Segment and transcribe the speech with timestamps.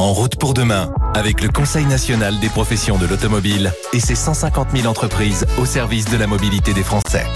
[0.00, 4.68] En route pour demain, avec le Conseil national des professions de l'automobile et ses 150
[4.74, 7.26] 000 entreprises au service de la mobilité des Français.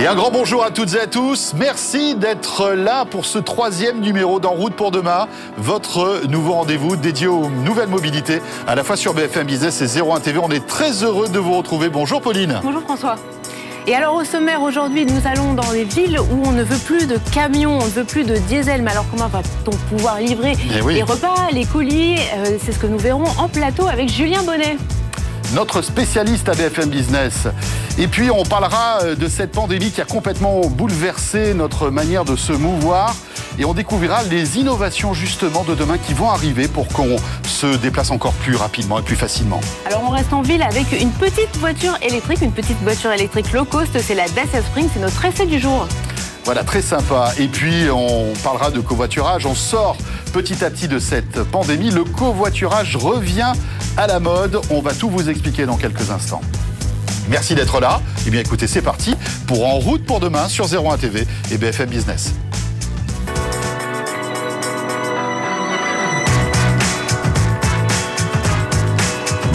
[0.00, 1.54] Et un grand bonjour à toutes et à tous.
[1.56, 7.28] Merci d'être là pour ce troisième numéro d'En route pour demain, votre nouveau rendez-vous dédié
[7.28, 10.40] aux nouvelles mobilités, à la fois sur BFM Business et 01 TV.
[10.42, 11.90] On est très heureux de vous retrouver.
[11.90, 12.58] Bonjour Pauline.
[12.64, 13.14] Bonjour François.
[13.88, 17.06] Et alors au sommaire aujourd'hui, nous allons dans les villes où on ne veut plus
[17.06, 18.82] de camions, on ne veut plus de diesel.
[18.82, 22.18] Mais alors comment va-t-on pouvoir livrer Eh les repas, les colis?
[22.36, 24.76] Euh, C'est ce que nous verrons en plateau avec Julien Bonnet.
[25.54, 27.48] Notre spécialiste à BFM Business.
[27.98, 32.36] Et puis on parlera euh, de cette pandémie qui a complètement bouleversé notre manière de
[32.36, 33.14] se mouvoir.
[33.58, 38.10] Et on découvrira les innovations justement de demain qui vont arriver pour qu'on se déplace
[38.10, 39.60] encore plus rapidement et plus facilement.
[39.86, 43.64] Alors on reste en ville avec une petite voiture électrique, une petite voiture électrique low
[43.64, 45.88] cost, c'est la Dacia Spring, c'est notre essai du jour.
[46.48, 47.34] Voilà, très sympa.
[47.38, 49.44] Et puis, on parlera de covoiturage.
[49.44, 49.98] On sort
[50.32, 51.90] petit à petit de cette pandémie.
[51.90, 53.52] Le covoiturage revient
[53.98, 54.58] à la mode.
[54.70, 56.40] On va tout vous expliquer dans quelques instants.
[57.28, 58.00] Merci d'être là.
[58.26, 59.14] Eh bien, écoutez, c'est parti
[59.46, 62.32] pour En route pour demain sur 01 TV et BFM Business.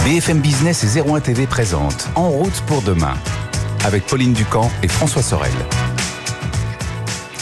[0.05, 3.15] BFM Business et 01 TV présente En route pour demain
[3.83, 5.49] avec Pauline Ducamp et François Sorel.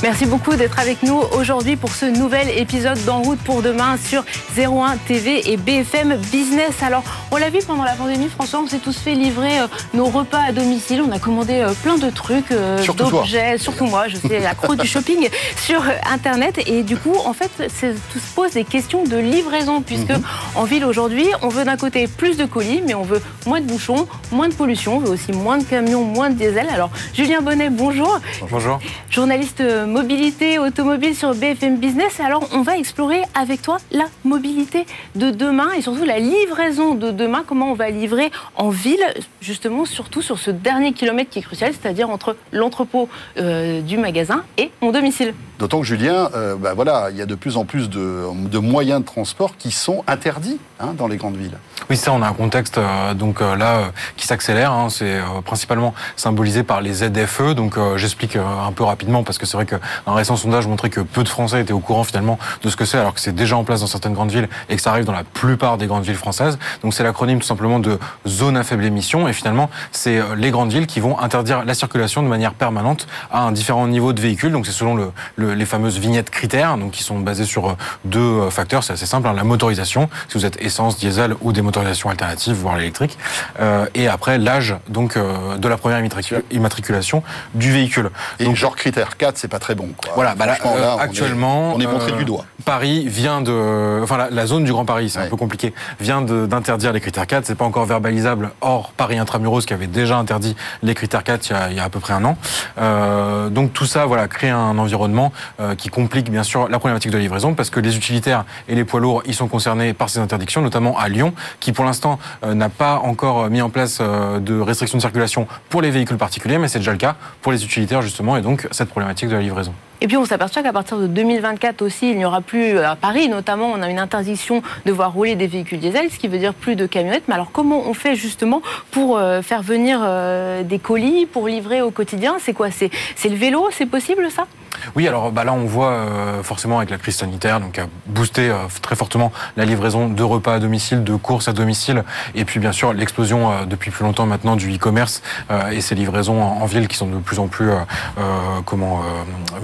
[0.04, 4.24] Merci beaucoup d'être avec nous aujourd'hui pour ce nouvel épisode d'En route pour demain sur
[4.58, 6.72] 01 TV et BFM Business.
[6.82, 10.06] Alors, on l'a vu pendant la pandémie, François, on s'est tous fait livrer euh, nos
[10.06, 11.04] repas à domicile.
[11.08, 12.96] On a commandé euh, plein de trucs, euh, toi.
[12.96, 16.60] d'objets, surtout moi, je suis accro du shopping sur Internet.
[16.66, 20.24] Et du coup, en fait, c'est- tout se pose des questions de livraison, puisque Mhm.
[20.56, 23.68] en ville aujourd'hui, on veut d'un côté plus de colis, mais on veut moins de
[23.68, 26.68] bouchons, moins de pollution, on veut aussi moins de camions, moins de diesel.
[26.74, 28.80] Alors, Julien Bonnet, bonjour Bonjour.
[29.12, 32.20] journaliste mobilité automobile sur BFM Business.
[32.20, 37.12] Alors, on va explorer avec toi la mobilité de demain et surtout la livraison de
[37.12, 37.44] demain.
[37.46, 39.04] Comment on va livrer en ville,
[39.42, 44.44] justement, surtout sur ce dernier kilomètre qui est crucial, c'est-à-dire entre l'entrepôt euh, du magasin
[44.58, 45.34] et mon domicile.
[45.60, 48.58] D'autant que Julien, euh, bah voilà, il y a de plus en plus de, de
[48.58, 51.58] moyens de transport qui sont interdits hein, dans les grandes villes.
[51.90, 53.86] Oui, ça, on a un contexte euh, donc euh, là euh,
[54.18, 54.72] qui s'accélère.
[54.72, 54.90] hein.
[54.90, 57.54] c'est euh, principalement symbolisé par les ZFE.
[57.54, 59.66] Donc, euh, j'explique euh, un peu rapidement parce que c'est vrai
[60.06, 62.86] qu'un récent sondage montrait que peu de Français étaient au courant finalement de ce que
[62.86, 65.06] c'est, alors que c'est déjà en place dans certaines grandes villes et que ça arrive
[65.06, 66.58] dans la plupart des grandes villes françaises.
[66.84, 69.28] Donc, c'est l'acronyme tout simplement de zone à faible émission.
[69.28, 73.08] Et finalement, c'est euh, les grandes villes qui vont interdire la circulation de manière permanente
[73.32, 74.52] à un différent niveau de véhicules.
[74.52, 77.74] Donc, c'est selon le, le- les fameuses vignettes critères, donc qui sont basées sur euh,
[78.06, 78.84] deux euh, facteurs.
[78.84, 79.28] C'est assez simple.
[79.28, 79.34] hein.
[79.34, 83.18] la motorisation, si vous êtes essence, diesel ou des motorisations alternatives, voire l'électrique.
[83.60, 88.10] Euh, et après, l'âge donc euh, de la première immatricu- immatriculation du véhicule.
[88.40, 89.90] Et Donc, genre critère 4, c'est pas très bon.
[89.98, 90.12] Quoi.
[90.16, 92.46] voilà, bah là, euh, là, on est- actuellement, on est, montré euh, du doigt.
[92.66, 95.26] Paris vient de, enfin la, la zone du Grand Paris, c'est Ouais.
[95.26, 97.46] un peu compliqué, vient d'interdire les critères 4.
[97.46, 98.52] C'est pas encore verbalisable.
[98.62, 101.80] Or Paris intramuros qui avait déjà interdit les critères 4 il y a, il y
[101.80, 102.38] a à peu près un an.
[102.78, 107.12] Euh, donc tout ça, voilà, crée un environnement euh, qui complique bien sûr la problématique
[107.12, 110.10] de la livraison parce que les utilitaires et les poids lourds, ils sont concernés par
[110.10, 114.00] ces interdictions, notamment à Lyon, qui pour l'instant euh, n'a pas encore mis en place
[114.02, 117.64] de restrictions de circulation pour les véhicules particuliers, mais c'est déjà le cas pour les
[117.64, 119.91] utilitaires justement, et donc cette problématique de la livraison livraison.
[120.04, 123.30] Et puis on s'aperçoit qu'à partir de 2024 aussi, il n'y aura plus, à Paris
[123.30, 126.56] notamment, on a une interdiction de voir rouler des véhicules diesel, ce qui veut dire
[126.56, 127.26] plus de camionnettes.
[127.28, 131.84] Mais alors comment on fait justement pour euh, faire venir euh, des colis, pour livrer
[131.84, 132.38] au quotidien?
[132.40, 132.70] C'est quoi?
[132.72, 132.90] C'est
[133.30, 133.70] le vélo?
[133.72, 134.48] C'est possible ça?
[134.96, 138.50] Oui, alors bah là on voit euh, forcément avec la crise sanitaire, donc a boosté
[138.50, 142.04] euh, très fortement la livraison de repas à domicile, de courses à domicile,
[142.36, 145.94] et puis bien sûr l'explosion euh, depuis plus longtemps maintenant du e-commerce euh, et ces
[145.94, 147.76] livraisons en, en ville qui sont de plus en plus euh,
[148.18, 148.22] euh,
[148.66, 149.60] comment euh,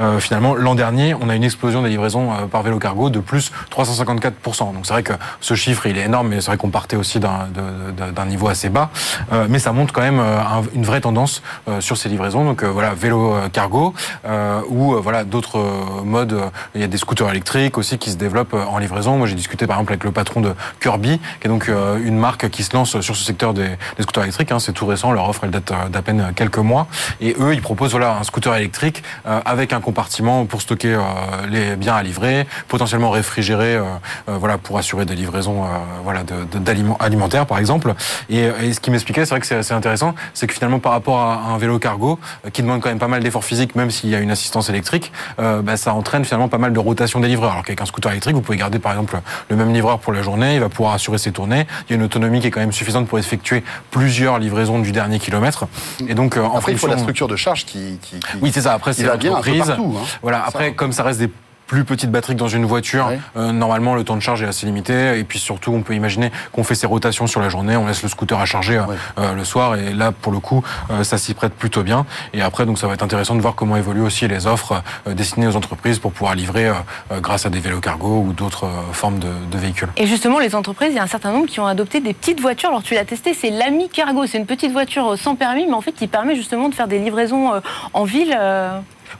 [0.00, 3.20] Euh, finalement, l'an dernier, on a une explosion des livraisons euh, par vélo cargo de
[3.20, 4.72] plus 354%.
[4.74, 7.20] Donc c'est vrai que ce chiffre il est énorme, mais c'est vrai qu'on partait aussi
[7.20, 8.90] d'un niveau assez bas,
[9.32, 11.42] Euh, mais ça montre quand même un- une vraie tendance
[11.80, 12.44] sur ces livraisons.
[12.44, 13.94] Donc voilà, vélo cargo
[14.68, 15.58] ou voilà d'autres
[16.04, 16.40] modes.
[16.74, 19.16] Il y a des scooters électriques aussi qui se développent en livraison.
[19.18, 21.68] Moi, j'ai discuté par exemple avec le patron de Kirby, qui est donc
[22.04, 23.68] une marque qui se lance sur ce secteur des,
[24.00, 24.52] scooters électriques.
[24.52, 24.58] hein.
[24.58, 25.12] C'est tout récent.
[25.12, 26.86] Leur offre elle date d'à peine quelques mois.
[27.20, 29.02] Et eux, ils proposent voilà un scooter électrique
[29.44, 31.00] avec un compartiment pour stocker euh,
[31.50, 33.82] les biens à livrer, potentiellement réfrigéré, euh,
[34.28, 35.68] euh, voilà pour assurer des livraisons euh,
[36.02, 36.22] voilà
[36.54, 37.94] d'aliments alimentaires par exemple.
[38.30, 40.92] Et, et ce qui m'expliquait, c'est vrai que c'est assez intéressant, c'est que finalement par
[40.92, 42.18] rapport à un vélo cargo
[42.52, 45.12] qui demande quand même pas mal d'efforts physiques, même s'il y a une assistance électrique,
[45.38, 47.52] euh, bah, ça entraîne finalement pas mal de rotation des livreurs.
[47.52, 50.22] Alors qu'avec un scooter électrique, vous pouvez garder par exemple le même livreur pour la
[50.22, 51.66] journée, il va pouvoir assurer ses tournées.
[51.88, 54.92] Il y a une autonomie qui est quand même suffisante pour effectuer plusieurs livraisons du
[54.92, 55.66] dernier kilomètre.
[56.08, 57.98] Et donc euh, en Après, il faut la structure de charge qui.
[58.02, 58.72] qui- qui- oui, c'est ça.
[58.72, 60.04] Après, c'est va bien partout, hein.
[60.22, 60.44] Voilà.
[60.46, 60.70] Après, ça.
[60.74, 61.30] comme ça reste des
[61.66, 63.18] plus petite batterie que dans une voiture, Ouais.
[63.38, 65.18] euh, normalement le temps de charge est assez limité.
[65.18, 68.02] Et puis surtout, on peut imaginer qu'on fait ses rotations sur la journée, on laisse
[68.02, 68.96] le scooter à charger euh, Ouais.
[69.18, 69.74] euh, le soir.
[69.76, 72.04] Et là, pour le coup, euh, ça s'y prête plutôt bien.
[72.34, 75.14] Et après, donc ça va être intéressant de voir comment évoluent aussi les offres euh,
[75.14, 76.70] destinées aux entreprises pour pouvoir livrer
[77.22, 79.88] grâce à des vélos cargo ou d'autres euh, formes de, de véhicules.
[79.96, 82.42] Et justement, les entreprises, il y a un certain nombre qui ont adopté des petites
[82.42, 82.68] voitures.
[82.68, 84.26] Alors, tu l'as testé, c'est l'Ami Cargo.
[84.26, 86.98] C'est une petite voiture sans permis, mais en fait, qui permet justement de faire des
[86.98, 87.60] livraisons euh,
[87.94, 88.36] en ville.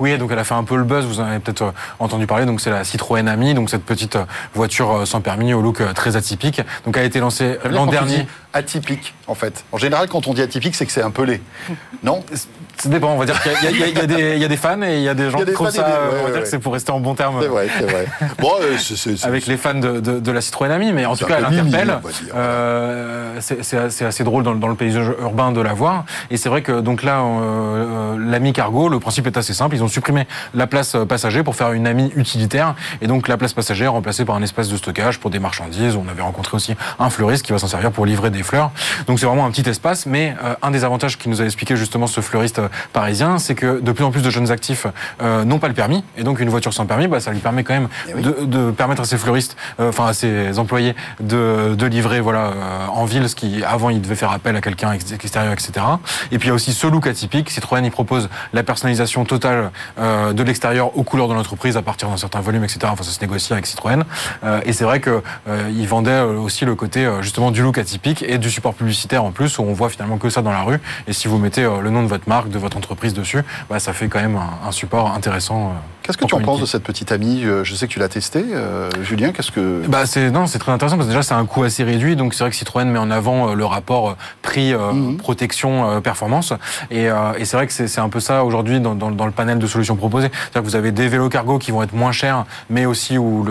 [0.00, 2.26] Oui, donc elle a fait un peu le buzz, vous en avez peut-être euh, entendu
[2.26, 4.25] parler, donc c'est la Citroën Ami, donc cette petite euh,
[4.55, 6.61] voiture euh, sans permis au look très atypique.
[6.85, 8.26] Donc elle a été lancée l'an dernier.
[8.55, 9.65] Atypique, en fait.
[9.73, 11.43] En général, quand on dit atypique, c'est que c'est un pelé.
[12.03, 12.23] Non
[12.77, 14.56] Ça dépend, on va dire qu'il y a- y, y des- il y a des
[14.59, 16.43] fans et il y a des gens qui trouvent ça, des- ouais, on va dire
[16.43, 18.06] que c'est pour rester en bon terme C'est vrai, c'est vrai.
[18.39, 18.77] Bon, euh,
[19.23, 21.55] avec les fans de, de- de la Citroën Ami, mais en tout cas, elle peu
[21.61, 21.99] interpelle.
[22.35, 26.05] Euh, c'est assez, assez drôle dans, dans le paysage urbain de la voir.
[26.31, 29.75] Et c'est vrai que donc là, euh, l'Ami Cargo, le principe est assez simple.
[29.75, 32.75] Ils ont supprimé la place passager pour faire une Ami utilitaire.
[33.01, 35.97] Et donc la place passager est remplacée par un espace de stockage pour des marchandises.
[35.97, 38.70] On avait rencontré aussi un fleuriste qui va s'en servir pour livrer des fleurs.
[39.08, 40.06] Donc c'est vraiment un petit espace.
[40.06, 43.55] Mais euh, un des avantages qui nous a expliqué justement ce fleuriste euh, parisien, c'est
[43.56, 44.87] que de plus en plus de jeunes actifs
[45.23, 46.05] euh, n'ont pas le permis.
[46.17, 48.23] Et donc une voiture sans permis, bah, ça lui permet quand même Eh oui.
[48.23, 52.46] de, de permettre à ses fleuristes, euh, enfin à ses employés, de, de livrer voilà
[52.46, 55.73] euh, en ville ce qui avant il devait faire appel à quelqu'un ex- extérieur, etc.
[56.31, 57.50] Et puis il y a aussi ce look atypique.
[57.50, 62.08] Citroën il propose la personnalisation totale euh, de l'extérieur aux couleurs de l'entreprise à partir
[62.08, 62.81] d'un certain volume, etc.
[62.91, 64.05] Enfin ça se négocie avec Citroën.
[64.44, 67.79] Euh, et c'est vrai que euh, il vendait euh, aussi le côté justement du look
[67.79, 70.63] atypique et du support publicitaire en plus où on voit finalement que ça dans la
[70.63, 70.81] rue.
[71.07, 73.79] Et si vous mettez euh, le nom de votre marque, de votre entreprise dessus, bah,
[73.79, 75.69] ça fait quand même un, un support intéressant.
[75.69, 75.73] euh,
[76.03, 77.45] Qu'est-ce que tu en penses de cette petite amie?
[77.45, 78.45] Euh, Je sais que tu l'as testée.
[78.53, 79.83] euh, Julien, qu'est-ce que.
[79.89, 82.35] Bah c'est non, c'est très intéressant parce que déjà c'est un coût assez réduit, donc
[82.35, 85.17] c'est vrai que Citroën met en avant le rapport prix euh, Mhm.
[85.17, 86.53] protection euh, performance
[86.91, 87.05] et,
[87.39, 89.67] et c'est vrai que c'est un peu ça aujourd'hui dans, dans, dans le panel de
[89.67, 90.29] solutions proposées.
[90.33, 93.45] C'est-à-dire que vous avez des vélos cargo qui vont être moins chers, mais aussi où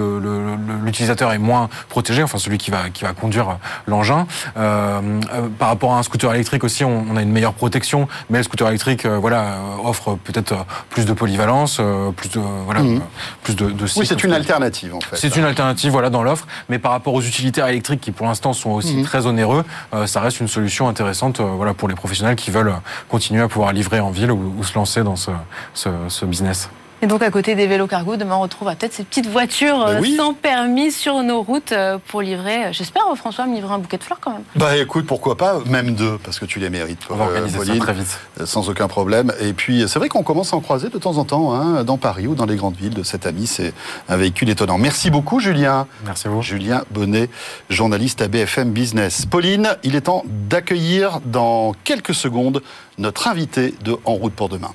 [0.84, 3.58] l'utilisateur est moins protégé, enfin celui qui va qui va conduire
[3.88, 4.28] l'engin.
[4.74, 5.02] Euh,
[5.34, 8.40] euh, par rapport à un scooter électrique aussi, on, on a une meilleure protection, mais
[8.40, 11.80] le scooter électrique euh, voilà offre peut-être plus de polyvalence,
[12.16, 13.02] plus de voilà Mhm.
[13.44, 15.16] plus de, de Oui, c'est une alternative, en fait.
[15.16, 18.54] C'est une alternative voilà, dans l'offre, mais par rapport aux utilitaires électriques qui pour l'instant
[18.54, 19.04] sont aussi Mhm.
[19.04, 19.64] très onéreux,
[20.06, 22.74] ça reste une solution intéressante voilà, pour les professionnels qui veulent
[23.10, 25.32] continuer à pouvoir livrer en ville ou, ou se lancer dans ce,
[25.74, 26.70] ce, ce business.
[27.04, 29.96] Et donc, à côté des vélos cargo, demain, on retrouvera peut-être ces petites voitures Mais
[29.96, 30.16] euh, oui.
[30.16, 32.68] sans permis sur nos routes euh, pour livrer.
[32.68, 34.44] euh, J'espère, François, me livrer un bouquet de fleurs quand même.
[34.56, 37.02] Bah écoute, pourquoi pas, même deux, parce que tu les mérites.
[37.10, 37.80] On va organiser ça Pauline.
[37.80, 38.18] très vite.
[38.46, 39.34] Sans aucun problème.
[39.42, 41.98] Et puis, c'est vrai qu'on commence à en croiser de temps en temps, hein, dans
[41.98, 43.48] Paris ou dans les grandes villes de cet ami.
[43.48, 43.74] C'est
[44.08, 44.78] un véhicule étonnant.
[44.78, 45.88] Merci beaucoup, Julien.
[46.06, 46.42] Merci à vous.
[46.42, 47.30] Julien Bonnet,
[47.70, 49.26] journaliste à BFM Business.
[49.26, 52.64] Pauline, il est temps d'accueillir dans quelques secondes
[52.98, 54.72] notre invité de En route pour demain.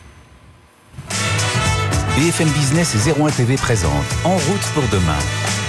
[2.18, 3.92] BFM Business et 01 TV présente
[4.24, 5.18] En route pour demain.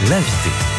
[0.09, 0.78] L'invité.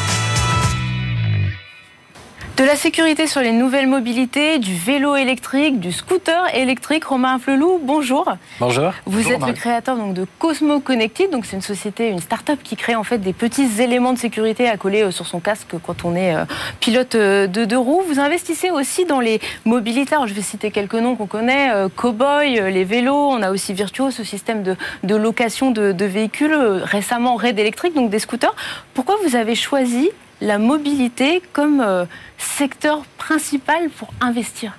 [2.61, 7.07] De la sécurité sur les nouvelles mobilités, du vélo électrique, du scooter électrique.
[7.07, 8.27] Romain Flelou, bonjour.
[8.59, 8.93] Bonjour.
[9.07, 9.53] Vous Bonjour, êtes Marie.
[9.53, 13.03] le créateur donc, de Cosmo Connected, donc c'est une société, une start-up qui crée en
[13.03, 16.35] fait des petits éléments de sécurité à coller euh, sur son casque quand on est
[16.35, 16.45] euh,
[16.81, 18.03] pilote euh, de deux roues.
[18.07, 20.15] Vous investissez aussi dans les mobilités.
[20.15, 23.31] Alors, je vais citer quelques noms qu'on connaît euh, Cowboy, euh, les vélos.
[23.31, 26.53] On a aussi Virtuo, ce système de, de location de, de véhicules.
[26.53, 28.55] euh, récemment, Red Electric, donc des scooters.
[28.93, 30.11] Pourquoi vous avez choisi
[30.41, 32.05] la mobilité comme euh,
[32.39, 34.77] secteur principal pour investir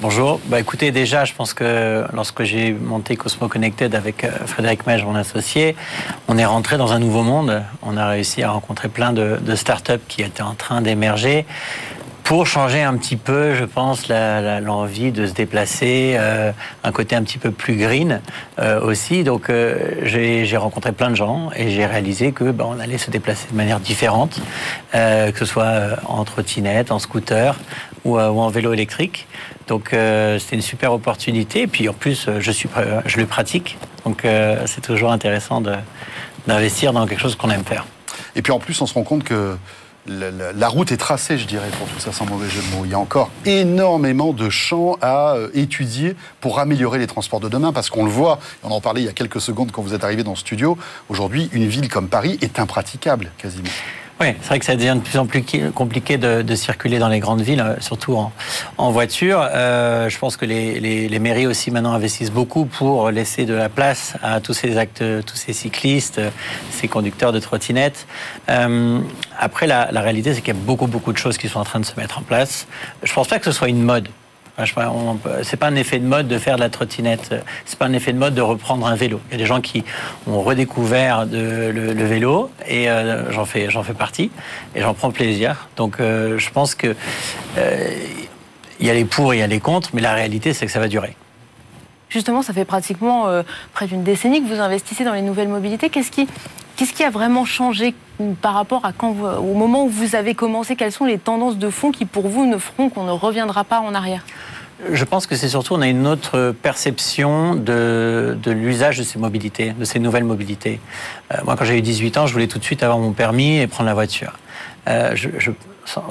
[0.00, 0.40] Bonjour.
[0.46, 5.04] Bah, écoutez, déjà, je pense que lorsque j'ai monté Cosmo Connected avec euh, Frédéric Mage,
[5.04, 5.76] mon associé,
[6.26, 7.62] on est rentré dans un nouveau monde.
[7.82, 11.44] On a réussi à rencontrer plein de, de startups qui étaient en train d'émerger
[12.28, 16.52] pour changer un petit peu, je pense, l'envie de se déplacer, euh,
[16.84, 18.20] un côté un petit peu plus green
[18.58, 19.24] euh, aussi.
[19.24, 23.10] Donc, euh, j'ai rencontré plein de gens et j'ai réalisé que bah, on allait se
[23.10, 24.42] déplacer de manière différente,
[24.92, 27.56] que ce soit en trottinette, en scooter
[28.04, 29.26] ou, en vélo électrique.
[29.66, 29.94] Donc,
[30.38, 31.62] c'était une super opportunité.
[31.62, 33.78] Et puis, en plus, je, le pratique.
[34.04, 34.26] Donc,
[34.66, 35.62] c'est toujours intéressant
[36.46, 37.86] d'investir dans quelque chose qu'on aime faire.
[38.36, 39.56] Et puis en plus, on se rend compte que
[40.08, 42.84] la, route est tracée, je dirais, pour tout ça, sans mauvais jeu de mots.
[42.84, 47.48] Il y a encore énormément de champs à euh, étudier pour améliorer les transports de
[47.48, 49.94] demain, parce qu'on le voit, on en parlait il y a quelques secondes quand vous
[49.94, 53.70] êtes arrivé dans le studio, aujourd'hui, une ville comme Paris est impraticable, quasiment.
[54.20, 57.20] Oui, c'est vrai que ça devient de plus en plus compliqué de, circuler dans les
[57.20, 58.16] grandes villes, euh, surtout
[58.76, 59.46] en, voiture.
[59.54, 63.68] Euh, je pense que les, les- mairies aussi maintenant investissent beaucoup pour laisser de la
[63.68, 66.30] place à tous ces actes, tous ces cyclistes, euh,
[66.70, 68.06] ces conducteurs de trottinettes.
[69.38, 71.80] Après, la, réalité, c'est qu'il y a beaucoup, beaucoup de choses qui sont en train
[71.80, 72.66] de se mettre en place.
[73.04, 74.08] Je pense pas que ce soit une mode.
[75.42, 77.34] C'est pas un effet de mode de faire de la trottinette.
[77.64, 79.20] C'est pas un effet de mode de reprendre un vélo.
[79.28, 79.84] Il y a des gens qui
[80.26, 84.30] ont redécouvert le, vélo et euh, j'en fais, fais partie
[84.74, 85.68] et j'en prends plaisir.
[85.76, 86.94] Donc euh, je pense que
[87.56, 87.90] euh,
[88.80, 90.72] il y a les pour, il y a les contre, mais la réalité c'est que
[90.72, 91.14] ça va durer.
[92.10, 93.26] Justement, ça fait pratiquement
[93.74, 95.90] près d'une décennie que vous investissez dans les nouvelles mobilités.
[95.90, 96.26] Qu'est-ce qui,
[96.76, 97.94] qu'est-ce qui a vraiment changé
[98.40, 100.74] par rapport à quand au moment où vous avez commencé?
[100.76, 103.80] Quelles sont les tendances de fond qui, pour vous, ne feront qu'on ne reviendra pas
[103.80, 104.24] en arrière?
[104.92, 109.72] Je pense que c'est surtout, on a une autre perception de, l'usage de ces mobilités,
[109.72, 110.80] de ces nouvelles mobilités.
[111.32, 113.58] Euh, moi, quand j'ai eu 18 ans, je voulais tout de suite avoir mon permis
[113.58, 114.34] et prendre la voiture.
[114.88, 115.16] Euh,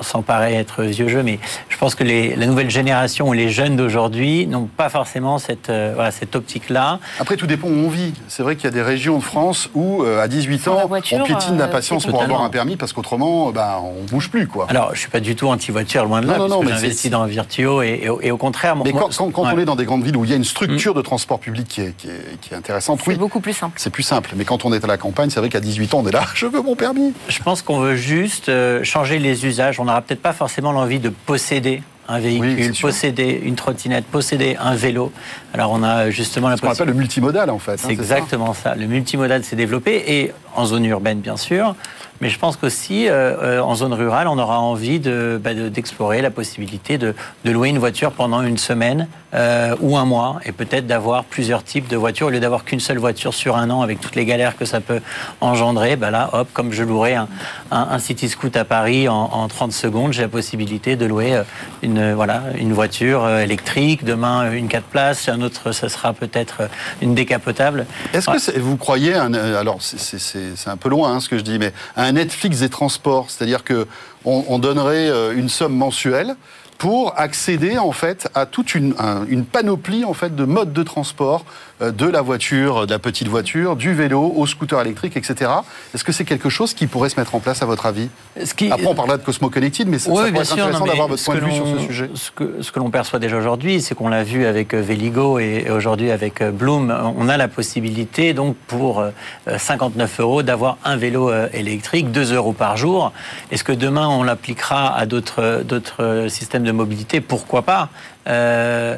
[0.02, 3.50] sans, paraître être vieux jeu, mais je pense que les, la nouvelle génération ou les
[3.50, 7.00] jeunes d'aujourd'hui n'ont pas forcément cette, euh, voilà, cette optique-là.
[7.20, 8.14] Après, tout dépend où on vit.
[8.28, 11.24] C'est vrai qu'il y a des régions de France où, euh, à 18 ans, on
[11.24, 14.48] piétine d'impatience pour avoir un permis parce qu'autrement, bah, on bouge plus.
[14.48, 14.68] Quoi.
[14.70, 16.76] Alors, je ne suis pas du tout anti-voiture, loin de là, non, non, parce que
[16.76, 18.76] j'investis dans Virtuo et, et, au contraire...
[18.76, 20.94] Mais quand, quand, on est dans des grandes villes où il y a une structure
[20.94, 20.98] mm.
[20.98, 23.14] de transport public qui est, qui est, qui est intéressante, oui.
[23.14, 23.76] C'est beaucoup plus simple.
[23.78, 24.32] C'est plus simple.
[24.36, 26.24] Mais quand on est à la campagne, c'est vrai qu'à 18 ans, on est là,
[26.34, 27.14] je veux mon permis.
[27.28, 28.52] Je pense qu'on veut juste
[28.84, 29.67] changer les usages.
[29.80, 34.76] On n'aura peut-être pas forcément l'envie de posséder un véhicule, posséder une trottinette, posséder un
[34.76, 35.12] vélo.
[35.54, 37.74] Alors on a justement la Ce qu'on appelle le multimodal en fait.
[37.74, 38.76] Hein, c'est exactement ça.
[38.76, 41.76] Le multimodal s'est développé et en zone urbaine bien sûr,
[42.22, 46.24] mais je pense qu'aussi, euh, euh, en zone rurale, on aura envie bah, d'explorer de,
[46.24, 47.14] la possibilité de,
[47.46, 51.64] de, louer une voiture pendant une semaine euh, ou un mois, et peut-être d'avoir plusieurs
[51.64, 54.26] types de voitures, au lieu d'avoir qu'une seule voiture sur un an, avec toutes les
[54.26, 55.00] galères que ça peut
[55.42, 55.96] engendrer.
[55.96, 57.28] Bah là, hop, comme je louerais un,
[57.72, 61.42] un, City Scoot à Paris en, en 30 secondes, j'ai la possibilité de louer
[61.82, 66.70] une, voilà, une voiture électrique, demain une 4 places, un autre, ça sera peut-être
[67.02, 67.86] une décapotable.
[68.14, 71.74] Est-ce que vous croyez, alors c'est un peu loin hein, ce que je dis, mais
[71.96, 73.88] un Netflix des transports, c'est-à-dire que
[74.26, 76.36] on, donnerait euh, une somme mensuelle
[76.78, 78.94] pour accéder en fait à toute une,
[79.28, 81.44] une panoplie en fait de modes de transport
[81.82, 85.52] euh, de la voiture, de la petite voiture, du vélo, au scooter électrique, etc.
[85.94, 88.10] Est-ce que c'est quelque chose qui pourrait se mettre en place à votre avis?
[88.36, 91.42] Après, on parlera de Cosmo Connected, mais ça, pourrait être intéressant d'avoir votre point de
[91.42, 92.10] vue sur ce sujet.
[92.16, 95.38] Ce que, ce que l'on perçoit déjà aujourd'hui, c'est qu'on l'a vu avec euh, Véligo
[95.38, 99.04] et aujourd'hui avec euh, Bloom, on a la possibilité donc pour
[99.46, 103.12] 59 euros d'avoir un vélo électrique, 2 euros par jour.
[103.52, 107.90] Est-ce que demain on l'appliquera à d'autres systèmes de mobilité Pourquoi pas
[108.28, 108.98] euh,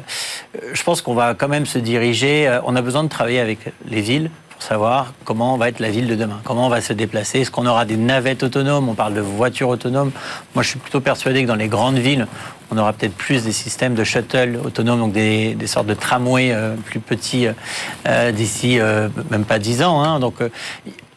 [0.72, 2.48] je pense qu'on va quand même se diriger.
[2.48, 5.90] Euh, on a besoin de travailler avec les villes pour savoir comment va être la
[5.90, 7.40] ville de demain, comment on va se déplacer.
[7.40, 10.10] Est-ce qu'on aura des navettes autonomes On parle de voitures autonomes.
[10.54, 12.26] Moi, je suis plutôt persuadé que dans les grandes villes,
[12.70, 16.74] on aura peut-être plus des systèmes de shuttle autonomes, donc des, sortes de tramways euh,
[16.76, 17.46] plus petits
[18.32, 18.78] d'ici
[19.30, 20.02] même pas 10 ans.
[20.02, 20.20] Hein.
[20.20, 20.48] Donc, en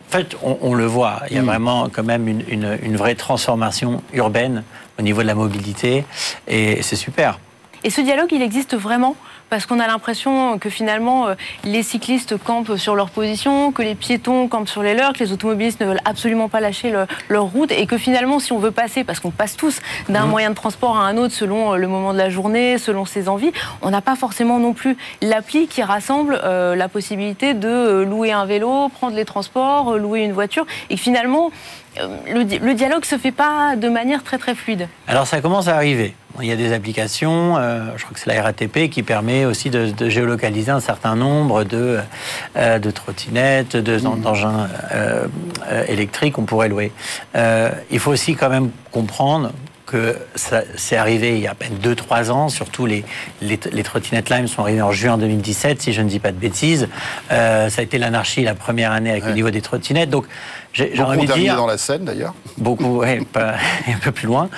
[0.10, 1.46] fait, on, le voit, il y a mm.
[1.46, 4.64] vraiment quand même une, une vraie transformation urbaine
[5.00, 6.06] au niveau de la mobilité,
[6.48, 7.40] et c'est super.
[7.86, 9.16] Et ce dialogue, il existe vraiment
[9.50, 13.94] parce qu'on a l'impression que finalement euh, les cyclistes campent sur leur position, que les
[13.94, 16.92] piétons campent sur les leurs, que les automobilistes ne veulent absolument pas lâcher
[17.30, 20.30] leur route et que finalement si on veut passer, parce qu'on passe tous d'un mmh.
[20.30, 23.30] moyen de transport à un autre selon euh, le moment de la journée, selon ses
[23.30, 28.32] envies, on n'a pas forcément non plus l'appli qui rassemble euh, la possibilité de louer
[28.32, 31.52] un vélo, prendre les transports, louer une voiture et finalement
[31.98, 34.88] le, le dialogue se fait pas de manière très très fluide.
[35.08, 36.16] Alors ça commence à arriver.
[36.42, 39.70] Il y a des applications, euh, je crois que c'est la RATP qui permet aussi
[39.70, 42.00] de, géolocaliser un certain nombre de,
[42.58, 44.22] euh, de trottinettes, mmh.
[44.22, 45.28] d'engins euh,
[45.88, 46.92] électriques qu'on pourrait louer.
[47.36, 49.52] il faut aussi quand même comprendre
[49.94, 53.06] que c'est arrivé il y a à peine 2-3 ans, surtout les,
[53.42, 56.88] les, trottinettes Lime sont arrivées en juin 2017, si je ne dis pas de bêtises.
[57.30, 60.10] ça a été l'anarchie la première année avec le niveau des trottinettes.
[60.10, 60.26] Donc,
[60.74, 61.56] j'ai envie de dire...
[61.56, 64.50] dans la Seine d'ailleurs Beaucoup, un peu plus loin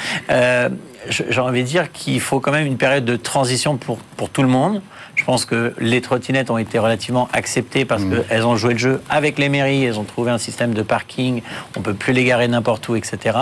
[1.09, 4.41] j'ai envie de dire qu'il faut quand même une période de transition pour, pour tout
[4.41, 4.81] le monde.
[5.15, 8.23] Je pense que les trottinettes ont été relativement acceptées parce mmh.
[8.27, 11.41] qu'elles ont joué le jeu avec les mairies, elles ont trouvé un système de parking,
[11.77, 13.37] on peut plus les garer n'importe où, etc.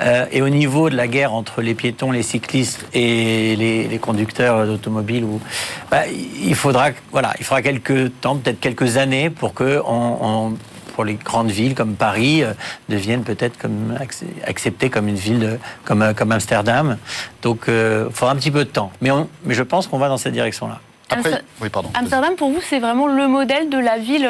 [0.00, 4.66] Euh, et au niveau de la guerre entre les piétons, les cyclistes et les, conducteurs
[4.66, 5.26] d'automobiles,
[5.90, 10.54] bah, il faudra, voilà, il faudra quelques temps, peut-être quelques années, pour que on,
[11.00, 12.52] pour les grandes villes comme Paris euh,
[12.90, 13.96] deviennent peut-être comme
[14.46, 16.98] acceptées comme une ville comme, euh, comme Amsterdam.
[17.40, 18.92] Donc il euh, faudra un petit peu de temps.
[19.00, 19.10] Mais,
[19.44, 20.80] mais je pense qu'on va dans cette direction-là.
[21.94, 24.28] Amsterdam, pour vous, c'est vraiment le modèle de la ville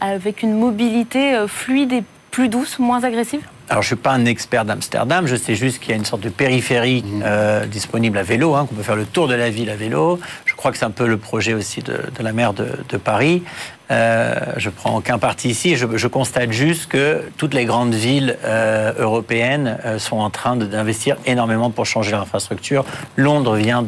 [0.00, 3.42] avec une mobilité fluide et plus douce, moins agressive?
[3.68, 6.04] Alors, je ne suis pas un expert d'Amsterdam, je sais juste qu'il y a une
[6.04, 7.66] sorte de périphérie mmh.
[7.66, 10.20] disponible à vélo, hein, qu'on peut faire le tour de la ville à vélo.
[10.44, 13.42] Je crois que c'est un peu le projet aussi de, la maire de, Paris.
[13.90, 15.76] Euh, je prends aucun parti ici.
[15.76, 20.56] Je, je, constate juste que toutes les grandes villes euh, européennes euh, sont en train
[20.56, 22.84] d'investir énormément pour changer leur infrastructure.
[23.16, 23.84] Londres vient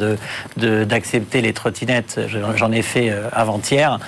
[0.56, 2.20] d'accepter de, les trottinettes.
[2.56, 3.98] J'en ai fait avant-hier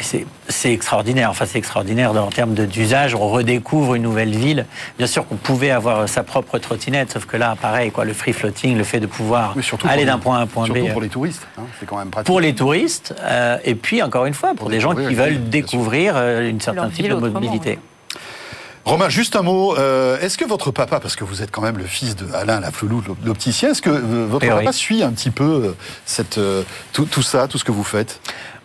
[0.00, 1.30] c'est extraordinaire.
[1.30, 3.14] Enfin, c'est extraordinaire en termes d'usage.
[3.14, 4.66] On redécouvre une nouvelle ville.
[4.98, 8.32] Bien sûr qu'on pouvait avoir sa propre trottinette, sauf que là, pareil, quoi, le free
[8.32, 9.54] floating, le fait de pouvoir
[9.88, 10.92] aller d'un point A à un point surtout B.
[10.92, 12.26] pour les touristes, hein, c'est quand même pratique.
[12.26, 16.14] Pour les touristes, euh, et puis encore une fois, pour, des gens qui veulent découvrir
[16.16, 17.78] euh, une certaine type de mobilité.
[18.84, 19.74] Romain, juste un mot.
[19.78, 22.60] Euh, est-ce que votre papa, parce que vous êtes quand même le fils de Alain
[22.60, 25.74] Lafloulou, l'opticien, est-ce que votre papa suit un petit peu
[26.04, 26.38] cette,
[26.92, 28.20] tout, ça, tout ce que vous faites?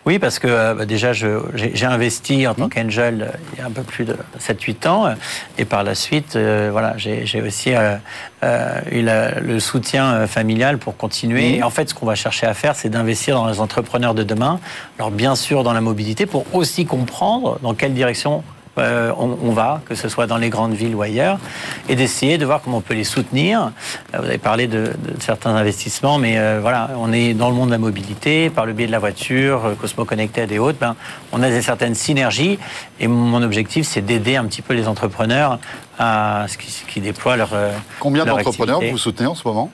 [0.06, 2.70] Oui, parce que euh, bah, déjà, j'ai investi en tant mmh.
[2.70, 5.14] qu'angel euh, il y a un peu plus de 7-8 ans.
[5.58, 11.52] Et par la suite, euh, voilà, j'ai aussi eu le soutien familial pour continuer.
[11.52, 11.54] Mmh.
[11.56, 14.22] Et en fait, ce qu'on va chercher à faire, c'est d'investir dans les entrepreneurs de
[14.22, 14.58] demain.
[14.98, 18.42] Alors, bien sûr, dans la mobilité, pour aussi comprendre dans quelle direction
[18.80, 21.38] euh, on, va, que ce soit dans les grandes villes ou ailleurs,
[21.88, 23.72] et d'essayer de voir comment on peut les soutenir.
[24.14, 27.68] Euh, vous avez parlé de, certains investissements, mais euh, voilà, on est dans le monde
[27.68, 30.96] de la mobilité, par le biais de la voiture, Cosmo Connected et autres, ben,
[31.32, 32.58] on a des certaines synergies,
[32.98, 35.58] et mon objectif, c'est d'aider un petit peu les entrepreneurs
[35.98, 37.50] à ce qui, déploient leur.
[37.98, 39.70] Combien d'entrepreneurs vous soutenez en ce moment?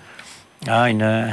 [0.68, 1.32] Ah, une,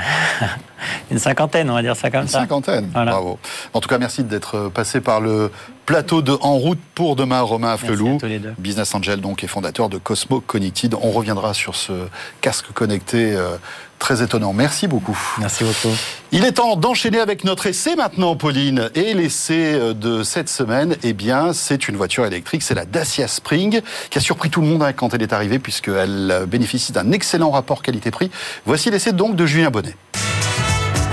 [1.12, 2.40] une cinquantaine, on va dire ça comme ça.
[2.40, 3.40] Une cinquantaine, bravo.
[3.74, 5.52] En tout cas, merci d'être passé par le
[5.86, 8.18] plateau de En route pour demain, Romain Afflelou,
[8.58, 10.96] business angel donc et fondateur de Cosmo Connected.
[11.02, 11.94] On reviendra sur ce
[12.42, 13.58] casque connecté euh,
[14.00, 14.54] très étonnant.
[14.54, 15.18] Merci beaucoup.
[15.40, 15.96] Merci beaucoup.
[16.36, 18.90] Il est temps d'enchaîner avec notre essai maintenant, Pauline.
[18.96, 23.28] Et l'essai euh, de cette semaine, eh bien, c'est une voiture électrique, c'est la Dacia
[23.28, 26.92] Spring, qui a surpris tout le monde hein, quand elle est arrivée, puisqu'elle euh, bénéficie
[26.92, 28.32] d'un excellent rapport qualité-prix.
[28.66, 29.96] Voici l'essai donc de Julien Bonnet.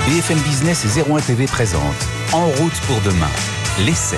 [0.08, 1.82] BFM Business et 01 TV présente
[2.32, 3.28] En route pour demain,
[3.84, 4.16] l'essai.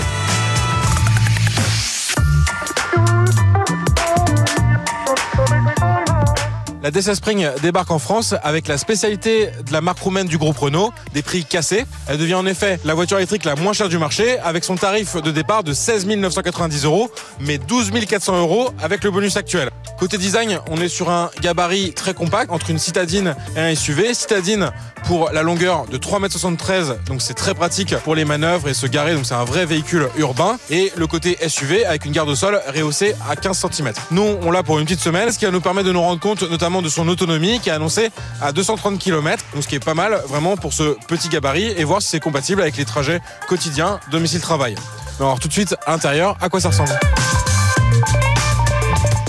[6.82, 10.58] La Dacia Spring débarque en France avec la spécialité de la marque roumaine du groupe
[10.58, 11.84] Renault, des prix cassés.
[12.08, 15.14] Elle devient en effet la voiture électrique la moins chère du marché avec son tarif
[15.14, 17.08] de départ de 16 990 euros,
[17.38, 19.70] mais 12 400 euros avec le bonus actuel.
[20.00, 24.12] Côté design, on est sur un gabarit très compact entre une citadine et un SUV.
[24.14, 24.72] Citadine
[25.04, 28.86] pour la longueur de 3,73 m, donc c'est très pratique pour les manœuvres et se
[28.86, 30.58] garer, donc c'est un vrai véhicule urbain.
[30.70, 33.92] Et le côté SUV avec une garde au sol rehaussée à 15 cm.
[34.10, 36.18] Nous, on l'a pour une petite semaine, ce qui va nous permettre de nous rendre
[36.18, 39.84] compte notamment de son autonomie qui est annoncée à 230 km, donc ce qui est
[39.84, 43.20] pas mal vraiment pour ce petit gabarit et voir si c'est compatible avec les trajets
[43.48, 44.76] quotidiens domicile-travail.
[45.20, 46.98] Alors tout de suite, à l'intérieur, à quoi ça ressemble?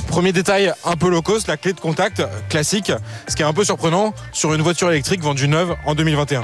[0.08, 2.91] Premier détail un peu low cost, la clé de contact classique,
[3.27, 6.43] ce qui est un peu surprenant sur une voiture électrique vendue neuve en 2021.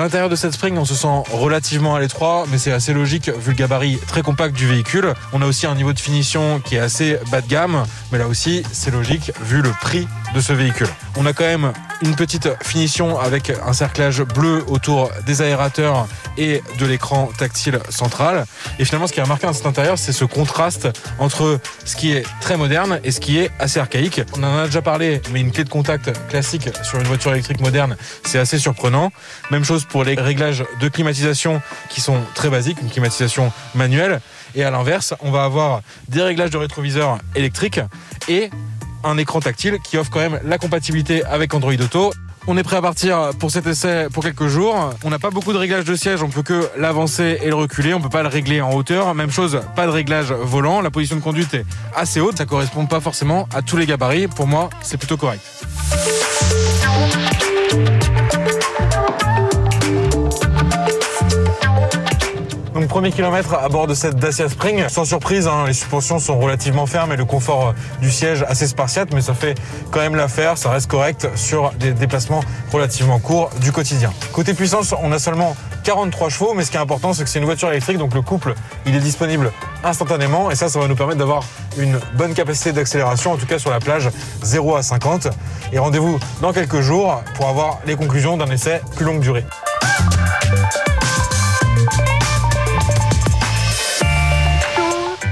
[0.00, 3.28] À l'intérieur de cette Spring, on se sent relativement à l'étroit, mais c'est assez logique
[3.28, 5.12] vu le gabarit très compact du véhicule.
[5.34, 8.26] On a aussi un niveau de finition qui est assez bas de gamme, mais là
[8.26, 10.88] aussi, c'est logique vu le prix de ce véhicule.
[11.16, 16.06] On a quand même une petite finition avec un cerclage bleu autour des aérateurs
[16.38, 18.46] et de l'écran tactile central.
[18.78, 20.88] Et finalement, ce qui est remarqué dans cet intérieur, c'est ce contraste
[21.18, 24.22] entre ce qui est très moderne et ce qui est assez archaïque.
[24.36, 27.60] On en a déjà parlé, mais une clé de contact classique sur une voiture électrique
[27.60, 29.12] moderne, c'est assez surprenant.
[29.50, 34.20] Même chose pour les réglages de climatisation qui sont très basiques, une climatisation manuelle.
[34.54, 37.80] Et à l'inverse, on va avoir des réglages de rétroviseur électriques
[38.28, 38.50] et
[39.04, 42.12] un écran tactile qui offre quand même la compatibilité avec Android Auto.
[42.46, 44.94] On est prêt à partir pour cet essai pour quelques jours.
[45.04, 47.92] On n'a pas beaucoup de réglages de siège, on peut que l'avancer et le reculer,
[47.92, 49.14] on peut pas le régler en hauteur.
[49.14, 50.80] Même chose, pas de réglage volant.
[50.80, 54.26] La position de conduite est assez haute, ça correspond pas forcément à tous les gabarits.
[54.26, 55.42] Pour moi, c'est plutôt correct.
[62.80, 64.88] Donc premier kilomètre à bord de cette Dacia Spring.
[64.88, 69.12] Sans surprise, hein, les suspensions sont relativement fermes et le confort du siège assez spartiate,
[69.12, 69.54] mais ça fait
[69.90, 70.56] quand même l'affaire.
[70.56, 72.40] Ça reste correct sur des déplacements
[72.72, 74.14] relativement courts du quotidien.
[74.32, 77.38] Côté puissance, on a seulement 43 chevaux, mais ce qui est important, c'est que c'est
[77.38, 78.54] une voiture électrique, donc le couple,
[78.86, 79.52] il est disponible
[79.84, 81.44] instantanément, et ça, ça va nous permettre d'avoir
[81.76, 84.08] une bonne capacité d'accélération, en tout cas sur la plage
[84.42, 85.28] 0 à 50.
[85.74, 89.44] Et rendez-vous dans quelques jours pour avoir les conclusions d'un essai plus longue durée.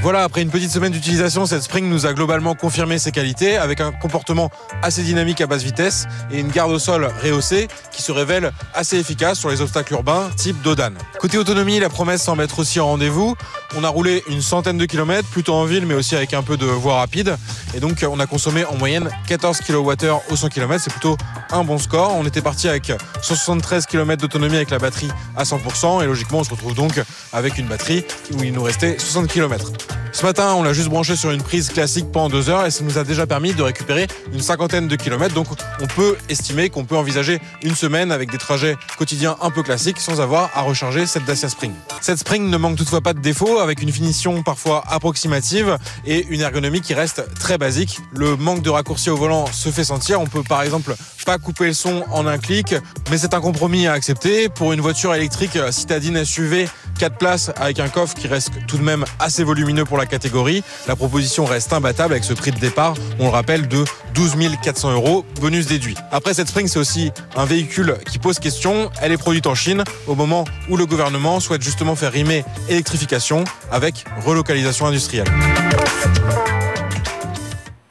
[0.01, 3.81] Voilà, après une petite semaine d'utilisation, cette Spring nous a globalement confirmé ses qualités avec
[3.81, 4.49] un comportement
[4.81, 8.97] assez dynamique à basse vitesse et une garde au sol rehaussée qui se révèle assez
[8.97, 10.93] efficace sur les obstacles urbains type Dodan.
[11.19, 13.35] Côté autonomie, la promesse semble être aussi en rendez-vous.
[13.77, 16.57] On a roulé une centaine de kilomètres, plutôt en ville mais aussi avec un peu
[16.57, 17.37] de voie rapide
[17.75, 21.17] et donc on a consommé en moyenne 14 kWh au 100 km, c'est plutôt
[21.51, 22.15] un bon score.
[22.15, 26.45] On était parti avec 173 km d'autonomie avec la batterie à 100% et logiquement on
[26.45, 29.73] se retrouve donc avec une batterie où il nous restait 60 km.
[30.13, 32.83] Ce matin, on l'a juste branché sur une prise classique pendant deux heures et ça
[32.83, 35.35] nous a déjà permis de récupérer une cinquantaine de kilomètres.
[35.35, 35.47] Donc
[35.81, 40.01] on peut estimer qu'on peut envisager une semaine avec des trajets quotidiens un peu classiques
[40.01, 41.73] sans avoir à recharger cette Dacia Spring.
[42.01, 46.41] Cette Spring ne manque toutefois pas de défauts avec une finition parfois approximative et une
[46.41, 48.01] ergonomie qui reste très basique.
[48.13, 50.21] Le manque de raccourcis au volant se fait sentir.
[50.21, 50.97] On peut par exemple
[51.29, 52.75] pas couper le son en un clic,
[53.11, 54.49] mais c'est un compromis à accepter.
[54.49, 56.67] Pour une voiture électrique citadine SUV,
[56.99, 60.63] 4 places avec un coffre qui reste tout de même assez volumineux pour la catégorie,
[60.87, 63.85] la proposition reste imbattable avec ce prix de départ, on le rappelle, de
[64.15, 65.97] 12 400 euros, bonus déduit.
[66.11, 68.91] Après, cette Spring, c'est aussi un véhicule qui pose question.
[69.01, 73.45] Elle est produite en Chine au moment où le gouvernement souhaite justement faire rimer électrification
[73.71, 75.29] avec relocalisation industrielle.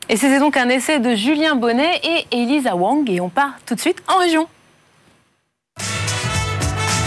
[0.10, 3.10] Et c'était donc un essai de Julien Bonnet et Elisa Wang.
[3.10, 4.48] Et on part tout de suite en région.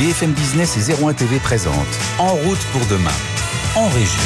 [0.00, 1.74] BFM Business et 01 TV présente
[2.18, 3.10] En route pour demain,
[3.76, 4.22] en région.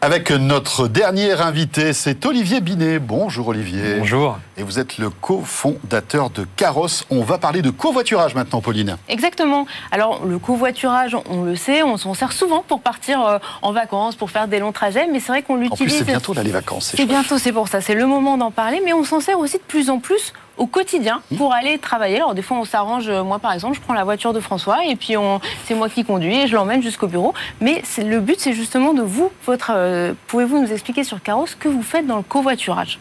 [0.00, 2.98] Avec notre dernier invité, c'est Olivier Binet.
[2.98, 3.96] Bonjour Olivier.
[3.98, 4.38] Bonjour.
[4.56, 7.04] Et vous êtes le cofondateur de Carrosse.
[7.10, 8.96] On va parler de covoiturage maintenant, Pauline.
[9.10, 9.66] Exactement.
[9.90, 14.16] Alors, le covoiturage, on le sait, on s'en sert souvent pour partir euh, en vacances,
[14.16, 15.82] pour faire des longs trajets, mais c'est vrai qu'on l'utilise.
[15.82, 16.94] En plus, c'est bientôt là, les vacances.
[16.96, 17.82] C'est bientôt, c'est pour ça.
[17.82, 20.66] C'est le moment d'en parler, mais on s'en sert aussi de plus en plus au
[20.66, 21.36] quotidien Mmh.
[21.36, 22.16] pour aller travailler.
[22.16, 24.84] Alors des fois on s'arrange, euh, moi par exemple je prends la voiture de François
[24.86, 25.14] et puis
[25.64, 27.34] c'est moi qui conduis et je l'emmène jusqu'au bureau.
[27.60, 31.56] Mais le but c'est justement de vous, votre, euh, pouvez-vous nous expliquer sur Caros ce
[31.56, 32.98] que vous faites dans le covoiturage?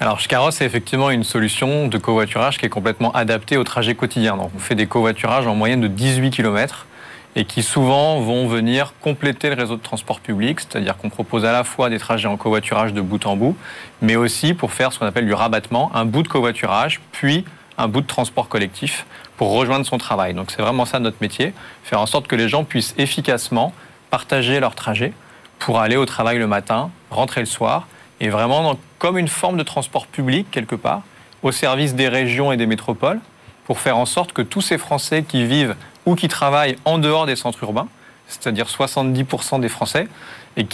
[0.00, 4.36] Alors, Shkaros, c'est effectivement une solution de covoiturage qui est complètement adaptée au trajet quotidien.
[4.36, 6.86] Donc, on fait des covoiturages en moyenne de 18 km
[7.34, 11.52] et qui souvent vont venir compléter le réseau de transport public, c'est-à-dire qu'on propose à
[11.52, 13.56] la fois des trajets en covoiturage de bout en bout,
[14.02, 17.44] mais aussi pour faire ce qu'on appelle du rabattement, un bout de covoiturage, puis
[17.78, 19.06] un bout de transport collectif
[19.38, 20.34] pour rejoindre son travail.
[20.34, 23.72] Donc c'est vraiment ça notre métier, faire en sorte que les gens puissent efficacement
[24.10, 25.14] partager leur trajet
[25.58, 27.86] pour aller au travail le matin, rentrer le soir,
[28.20, 31.02] et vraiment comme une forme de transport public quelque part,
[31.42, 33.20] au service des régions et des métropoles,
[33.64, 37.26] pour faire en sorte que tous ces Français qui vivent ou qui travaillent en dehors
[37.26, 37.88] des centres urbains,
[38.28, 40.08] c'est-à-dire 70% des Français,
[40.56, 40.66] et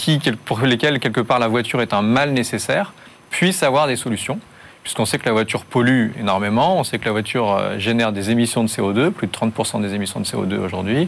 [0.45, 2.93] pour lesquels quelque part la voiture est un mal nécessaire,
[3.29, 4.39] puissent avoir des solutions.
[4.83, 8.31] Puisqu'on sait que la voiture pollue énormément, on sait que la voiture euh, génère des
[8.31, 11.07] émissions de CO2, plus de 30% des émissions de CO2 aujourd'hui,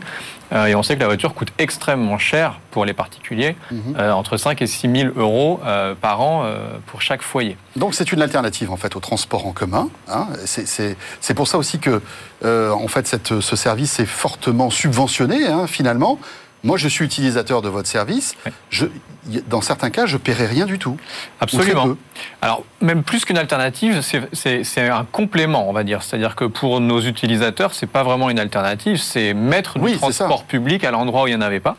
[0.52, 3.56] euh, et on sait que la voiture coûte extrêmement cher pour les particuliers,
[3.98, 6.46] euh, entre 5 et 6 000 euros euh, par an
[6.88, 7.58] pour chaque foyer.
[7.76, 9.90] Donc c'est une alternative en fait au transport en commun.
[10.10, 10.28] hein.
[10.46, 12.02] C'est- pour ça aussi que
[12.44, 16.20] en fait cette- ce service est fortement subventionné hein, finalement.
[16.64, 18.36] Moi je suis utilisateur de votre service.
[18.46, 18.52] Oui.
[18.70, 18.86] Je,
[19.30, 20.98] y- dans certains cas je paierai rien du tout.
[21.40, 21.96] Absolument.
[22.42, 26.04] Alors, même plus qu'une alternative, c'est- un complément, on va dire.
[26.04, 30.44] C'est-à-dire que pour nos utilisateurs, c'est pas vraiment une alternative, c'est mettre du Oui, transport
[30.44, 31.78] public à l'endroit où il n'y en avait pas.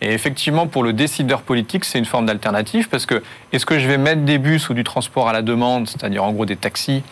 [0.00, 3.86] Et effectivement, pour le décideur politique, c'est une forme d'alternative parce que est-ce que je
[3.86, 7.02] vais mettre des bus ou du transport à la demande, c'est-à-dire en gros des taxis,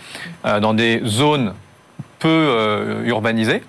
[0.44, 1.54] euh, dans des zones
[2.18, 3.62] peu euh, urbanisées,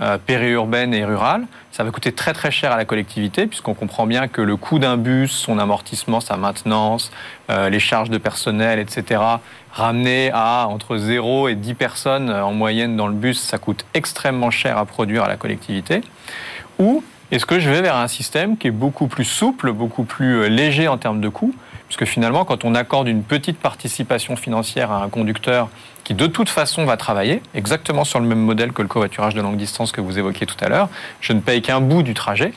[0.00, 4.06] euh, périurbaines et rurales, ça va coûter très très cher à la collectivité puisqu'on comprend
[4.06, 7.10] bien que le coût d'un bus, son amortissement, sa maintenance,
[7.50, 9.20] euh, les charges de personnel, etc.,
[9.72, 13.84] ramené à entre 0 et 10 personnes euh, en moyenne dans le bus, ça coûte
[13.92, 16.02] extrêmement cher à produire à la collectivité.
[16.78, 20.48] Ou est-ce que je vais vers un système qui est beaucoup plus souple, beaucoup plus
[20.48, 21.54] léger en termes de coûts
[21.88, 25.68] Puisque finalement, quand on accorde une petite participation financière à un conducteur
[26.04, 29.40] qui de toute façon va travailler, exactement sur le même modèle que le covoiturage de
[29.40, 30.88] longue distance que vous évoquiez tout à l'heure,
[31.20, 32.52] je ne paye qu'un bout du trajet,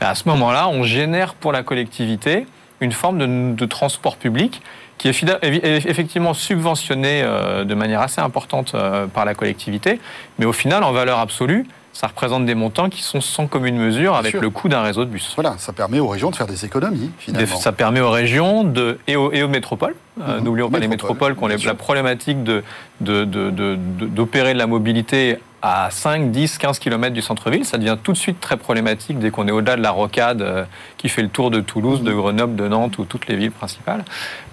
[0.00, 2.46] ben, à ce moment-là, on génère pour la collectivité
[2.80, 4.62] une forme de, de transport public
[4.98, 10.00] qui est effectivement subventionné euh, de manière assez importante euh, par la collectivité,
[10.38, 14.16] mais au final, en valeur absolue, ça représente des montants qui sont sans commune mesure
[14.16, 14.42] avec sûr.
[14.42, 15.32] le coût d'un réseau de bus.
[15.36, 17.56] Voilà, ça permet aux régions de faire des économies finalement.
[17.56, 19.94] Ça permet aux régions de, et, aux, et aux métropoles.
[20.20, 20.40] Euh.
[20.40, 22.62] N'oublions pas les Métropoles, qui ont la problématique de-
[23.00, 27.64] de- de- de- de- d'opérer de la mobilité à 5, 10, 15 km du centre-ville.
[27.64, 30.64] Ça devient tout de suite très problématique dès qu'on est au-delà de la rocade euh,
[30.98, 34.04] qui fait le tour de Toulouse, de Grenoble, de Nantes ou toutes les villes principales.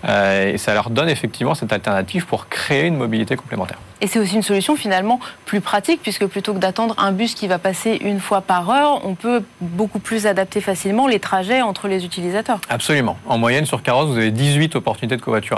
[0.08, 3.78] Euh, et ça leur donne effectivement cette alternative pour créer une mobilité complémentaire.
[4.00, 7.48] Et c'est aussi une solution finalement plus pratique, puisque plutôt que d'attendre un bus qui
[7.48, 11.88] va passer une fois par heure, on peut beaucoup plus adapter facilement les trajets entre
[11.90, 12.60] les utilisateurs.
[12.70, 13.18] Absolument.
[13.28, 15.51] En moyenne, sur Carrosse, vous avez 18 opportunités de covoiturage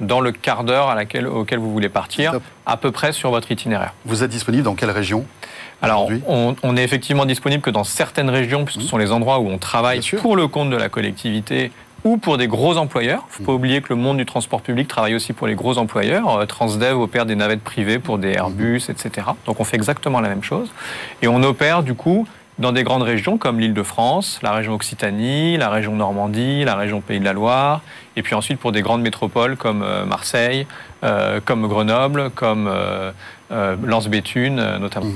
[0.00, 0.96] dans le quart d'heure
[1.32, 2.34] auquel vous voulez partir,
[2.66, 3.94] à peu près sur votre itinéraire.
[4.04, 5.24] Vous êtes disponible dans quelle région
[5.82, 9.40] Alors, on, on est effectivement disponible que dans certaines régions, puisque ce sont les endroits
[9.40, 11.72] où on travaille pour le compte de la collectivité
[12.04, 13.24] ou pour des gros employeurs.
[13.26, 15.54] Il ne faut pas oublier que le monde du transport public travaille aussi pour les
[15.54, 16.38] gros employeurs.
[16.38, 19.26] Euh, Transdev opère des navettes privées pour des Airbus, etc.
[19.46, 20.70] Donc on fait exactement la même chose.
[21.22, 22.26] Et on opère du coup
[22.58, 27.18] dans des grandes régions comme l'Île-de-France, la région Occitanie, la région Normandie, la région Pays
[27.18, 27.80] de la Loire,
[28.16, 30.66] et puis ensuite pour des grandes métropoles comme euh, Marseille,
[31.04, 33.12] euh, comme Grenoble, comme euh,
[33.52, 35.10] euh, Lens-Béthune notamment.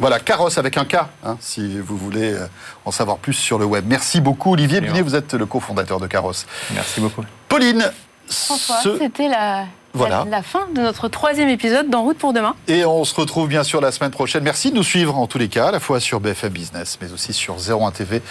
[0.00, 2.36] Voilà, Carrosse avec un K, hein, si vous voulez
[2.84, 3.84] en savoir plus sur le web.
[3.88, 4.80] Merci beaucoup, Olivier.
[4.80, 6.46] Bunier, vous êtes le cofondateur de Carrosse.
[6.72, 7.24] Merci beaucoup.
[7.48, 7.90] Pauline,
[8.28, 10.22] François, ce- c'était la, Voilà.
[10.24, 12.54] la, la fin de notre troisième épisode d'En route pour demain.
[12.68, 14.44] Et on se retrouve bien sûr la semaine prochaine.
[14.44, 17.10] Merci de nous suivre en tous les cas, à la fois sur BFM Business, mais
[17.12, 18.22] aussi sur 01 TV.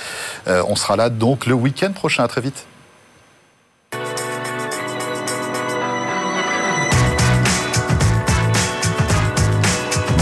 [0.48, 2.24] Euh, on sera là donc le week-end prochain.
[2.24, 2.66] À très vite.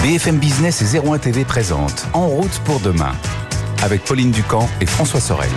[0.06, 3.14] BFM Business et 01 TV présente En route pour demain
[3.82, 5.50] avec Pauline Ducamp et François Sorel.